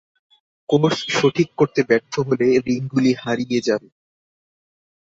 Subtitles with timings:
[0.69, 3.89] কোর্স-সঠিক করতে ব্যর্থ হলে রিংগুলি হারিয়ে যাবে।